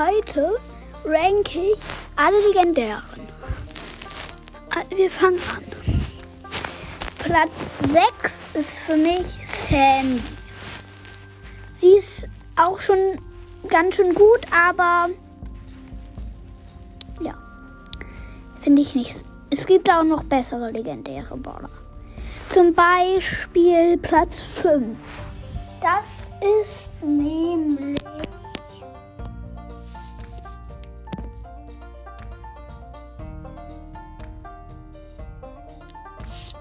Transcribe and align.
heute 0.00 0.56
ranke 1.04 1.58
ich 1.58 1.80
alle 2.16 2.38
legendären. 2.48 3.02
Äh, 4.74 4.96
Wir 4.96 5.10
fangen 5.10 5.38
an. 5.54 5.64
Platz 7.18 7.52
6 7.80 8.54
ist 8.54 8.78
für 8.78 8.96
mich 8.96 9.26
Sandy. 9.44 10.22
Sie 11.76 11.96
ist 11.98 12.28
auch 12.56 12.80
schon 12.80 12.98
ganz 13.68 13.96
schön 13.96 14.14
gut, 14.14 14.40
aber 14.50 15.10
ja, 17.20 17.34
finde 18.60 18.82
ich 18.82 18.94
nicht. 18.94 19.14
Es 19.50 19.66
gibt 19.66 19.90
auch 19.90 20.04
noch 20.04 20.22
bessere 20.24 20.70
legendäre 20.70 21.36
Brawler. 21.36 21.70
Zum 22.48 22.74
Beispiel 22.74 23.98
Platz 23.98 24.42
5. 24.42 24.96
Das 25.80 26.28
ist 26.64 26.90
nämlich 27.02 27.98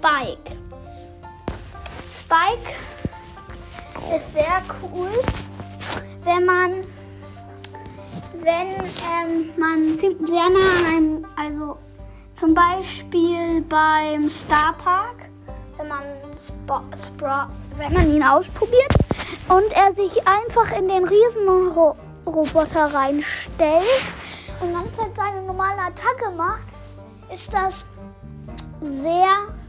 Spike. 0.00 0.56
Spike 2.18 2.72
ist 4.16 4.32
sehr 4.32 4.62
cool, 4.82 5.10
wenn 6.24 6.46
man 6.46 6.84
wenn 8.38 8.68
ähm, 8.70 9.50
man 9.58 9.98
sehr 9.98 10.48
nah 10.48 10.78
an 10.78 10.86
einem, 10.86 11.26
also 11.36 11.76
zum 12.34 12.54
Beispiel 12.54 13.60
beim 13.68 14.30
Star 14.30 14.72
Park, 14.82 15.28
wenn 15.76 15.88
man, 15.88 16.02
Spo 16.32 16.80
Spra 17.06 17.50
wenn 17.76 17.92
man 17.92 18.10
ihn 18.10 18.22
ausprobiert 18.22 18.94
und 19.48 19.70
er 19.72 19.92
sich 19.92 20.26
einfach 20.26 20.72
in 20.78 20.88
den 20.88 21.04
Riesenroboter 21.04 22.94
reinstellt 22.94 23.84
und 24.62 24.72
ganz 24.72 24.96
Zeit 24.96 25.14
seine 25.14 25.42
normale 25.42 25.82
Attacke 25.82 26.30
macht, 26.34 26.64
ist 27.30 27.52
das 27.52 27.86
sehr 28.80 29.59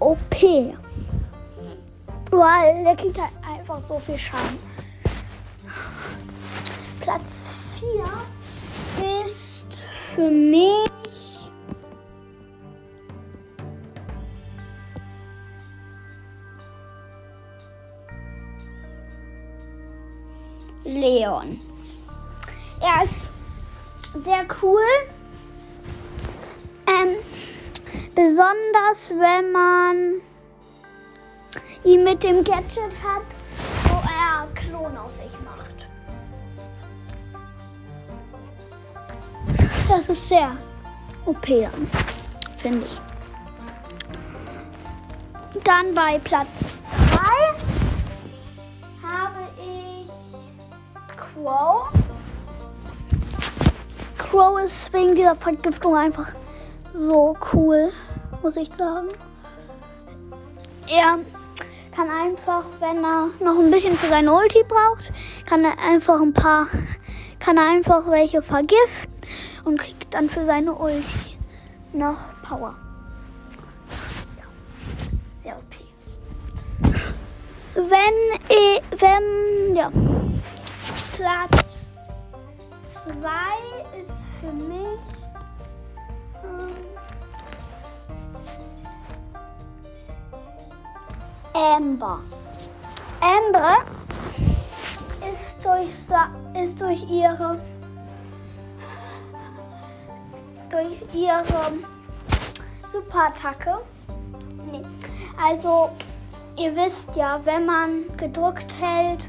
OP. 0.00 0.34
Weil 2.30 2.84
der 2.84 2.96
kriegt 2.96 3.20
halt 3.20 3.32
einfach 3.46 3.80
so 3.80 3.98
viel 3.98 4.18
Schaden. 4.18 4.58
Platz 7.00 7.50
4 7.78 9.16
ist 9.26 9.66
für 9.72 10.30
mich 10.30 10.90
Leon. 20.84 21.60
Er 22.80 23.04
ist 23.04 23.28
sehr 24.24 24.46
cool. 24.62 24.82
Besonders 28.14 29.10
wenn 29.10 29.52
man 29.52 30.20
ihn 31.84 32.04
mit 32.04 32.22
dem 32.22 32.44
Gadget 32.44 32.92
hat, 33.02 33.22
wo 33.84 33.96
er 33.96 34.46
Klon 34.54 34.96
aus 34.96 35.12
sich 35.16 35.38
macht. 35.44 35.70
Das 39.88 40.08
ist 40.08 40.28
sehr 40.28 40.56
OP 41.26 41.46
finde 42.62 42.86
ich. 42.86 43.00
Dann 45.64 45.94
bei 45.94 46.18
Platz 46.18 46.78
3 47.12 49.08
habe 49.08 49.48
ich 49.58 50.10
Crow. 51.16 51.88
Crow 54.18 54.60
ist 54.60 54.92
wegen 54.92 55.14
dieser 55.14 55.34
Vergiftung 55.34 55.96
einfach 55.96 56.34
so 56.92 57.36
cool, 57.52 57.92
muss 58.42 58.56
ich 58.56 58.70
sagen. 58.74 59.08
Er 60.88 61.18
kann 61.94 62.10
einfach, 62.10 62.64
wenn 62.80 63.04
er 63.04 63.28
noch 63.40 63.58
ein 63.58 63.70
bisschen 63.70 63.96
für 63.96 64.08
seine 64.08 64.32
Ulti 64.32 64.64
braucht, 64.66 65.12
kann 65.46 65.64
er 65.64 65.74
einfach 65.88 66.20
ein 66.20 66.32
paar, 66.32 66.68
kann 67.38 67.56
er 67.56 67.68
einfach 67.68 68.10
welche 68.10 68.42
vergiften 68.42 69.12
und 69.64 69.78
kriegt 69.78 70.12
dann 70.14 70.28
für 70.28 70.46
seine 70.46 70.74
Ulti 70.74 71.38
noch 71.92 72.32
Power. 72.42 72.74
Ja, 74.38 74.44
sehr 75.42 75.56
OP. 75.56 75.74
Wenn, 77.74 78.40
eh, 78.48 78.80
wenn, 78.98 79.74
ja, 79.74 79.90
Platz 81.16 81.86
2 82.84 83.10
ist 84.00 84.26
für 84.40 84.52
mich 84.52 85.19
Amber. 91.52 92.20
Amber 93.20 93.78
ist 95.32 95.56
durch, 95.64 96.62
ist 96.62 96.80
durch 96.80 97.02
ihre 97.10 97.58
durch 100.70 101.14
ihre 101.14 101.72
Superattacke. 102.92 103.78
Nee. 104.70 104.84
Also 105.42 105.90
ihr 106.56 106.74
wisst 106.76 107.14
ja, 107.16 107.40
wenn 107.44 107.66
man 107.66 108.16
gedrückt 108.16 108.76
hält, 108.80 109.28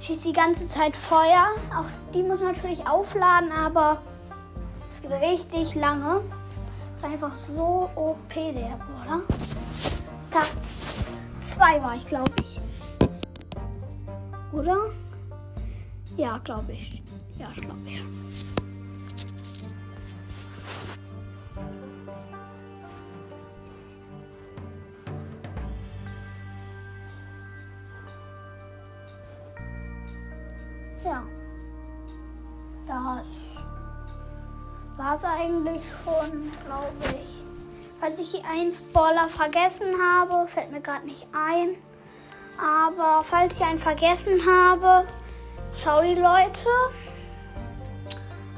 schießt 0.00 0.24
die 0.24 0.32
ganze 0.32 0.66
Zeit 0.66 0.96
Feuer. 0.96 1.46
Auch 1.76 1.86
die 2.12 2.22
muss 2.22 2.40
man 2.40 2.52
natürlich 2.52 2.86
aufladen, 2.86 3.52
aber 3.52 4.02
es 4.90 5.00
geht 5.00 5.12
richtig 5.12 5.74
lange. 5.74 6.20
Ist 6.94 7.04
einfach 7.04 7.34
so 7.36 7.88
OP 7.94 8.34
der 8.34 8.76
oder? 9.04 9.20
Platz 10.30 10.87
2 11.58 11.82
war 11.82 11.96
ich, 11.96 12.06
glaube 12.06 12.30
ich. 12.40 12.60
Oder? 14.52 14.76
Ja, 16.16 16.38
glaube 16.38 16.72
ich. 16.72 17.02
Ja, 17.36 17.50
glaube 17.50 17.80
ich. 17.84 18.04
Ja. 31.04 31.24
Das 32.86 33.26
war 34.96 35.14
es 35.16 35.24
eigentlich 35.24 35.82
schon, 36.04 36.52
glaube 36.64 37.18
ich. 37.18 37.57
Falls 38.00 38.18
ich 38.20 38.44
einen 38.44 38.72
Baller 38.92 39.28
vergessen 39.28 39.94
habe, 40.00 40.46
fällt 40.48 40.70
mir 40.70 40.80
gerade 40.80 41.04
nicht 41.04 41.26
ein. 41.32 41.76
Aber 42.58 43.24
falls 43.24 43.56
ich 43.56 43.62
einen 43.64 43.78
vergessen 43.78 44.40
habe, 44.46 45.06
sorry 45.70 46.14
Leute. 46.14 46.68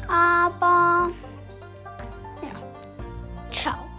Aber 0.09 1.11
ja, 2.43 3.53
ciao. 3.53 3.90